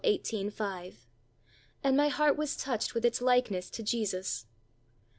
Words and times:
18: 0.03 0.49
5), 0.49 1.05
and 1.83 1.95
my 1.95 2.07
heart 2.07 2.35
was 2.35 2.55
touched 2.57 2.95
with 2.95 3.05
its 3.05 3.21
likeness 3.21 3.69
to 3.69 3.83
Jesus. 3.83 4.47